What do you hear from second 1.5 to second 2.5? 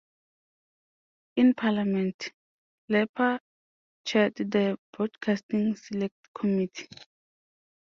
parliament,